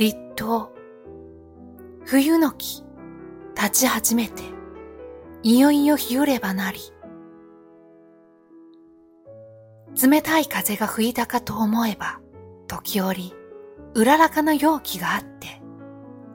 [0.00, 0.72] 立冬、
[2.06, 2.82] 冬の木、
[3.54, 4.42] 立ち始めて、
[5.42, 6.78] いよいよ日暮ればなり、
[10.02, 12.18] 冷たい風が吹いたかと思えば、
[12.66, 13.34] 時折、
[13.92, 15.60] うららかな陽気があって、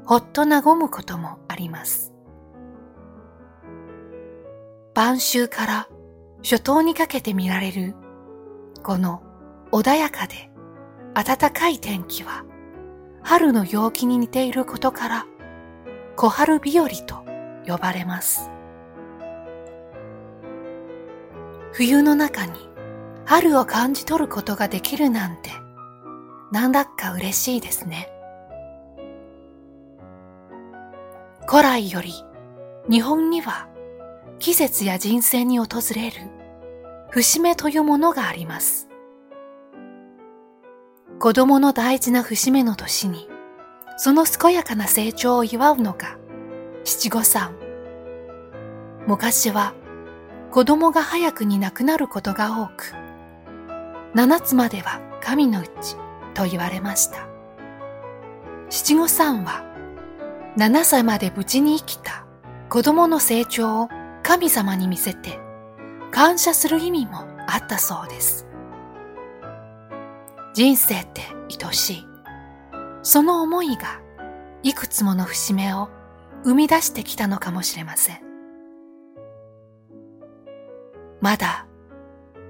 [0.05, 2.13] ほっと和むこともあります。
[4.93, 5.89] 晩秋から
[6.43, 7.95] 初冬にかけて見られる、
[8.83, 9.23] この
[9.71, 10.51] 穏やかで
[11.15, 12.45] 暖かい天気は、
[13.25, 15.25] 春の陽気に似ていることから、
[16.15, 17.25] 小春日和と
[17.65, 18.51] 呼ばれます。
[21.73, 22.69] 冬の中に
[23.25, 25.49] 春を感じ取ることができるなんて、
[26.51, 28.09] なんだか嬉しいですね。
[31.47, 32.13] 古来より
[32.89, 33.67] 日本には
[34.37, 36.17] 季節や人生に訪れる
[37.09, 38.87] 節目というものがあります。
[41.17, 43.29] 子供の大事な節目の年に、
[43.97, 46.17] その健やかな成長を祝うのが
[46.83, 47.55] 七五三。
[49.07, 49.73] 昔は
[50.51, 52.93] 子供が早くに亡くなることが多く、
[54.13, 55.95] 七つまでは神のうち
[56.33, 57.27] と言われました。
[58.69, 59.63] 七五三は
[60.57, 62.25] 七歳まで無事に生きた
[62.69, 63.89] 子供の成長を
[64.21, 65.39] 神様に見せて
[66.11, 68.47] 感謝する意味もあったそうです。
[70.55, 71.21] 人生って
[71.65, 72.07] 愛しい。
[73.03, 73.99] その思いが
[74.63, 75.89] いくつもの節目を
[76.45, 78.21] 生み出してきたのかもしれません。
[81.19, 81.67] まだ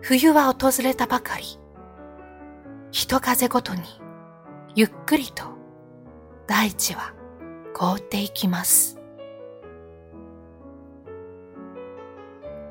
[0.02, 1.44] 冬は訪れたばかり。
[2.92, 3.82] 一風ごとに
[4.76, 5.46] ゆっくりと
[6.46, 7.12] 大地は
[7.74, 9.00] 凍っていきます。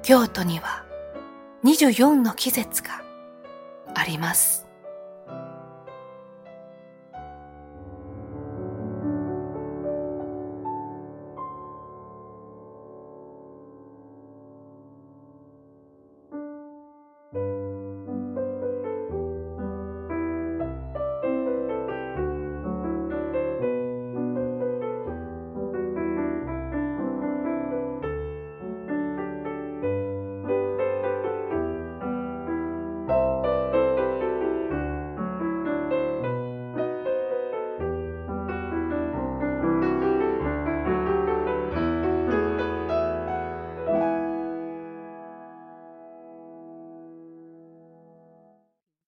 [0.04, 0.86] 京都には
[1.64, 3.02] 24の季節が
[3.96, 4.63] あります。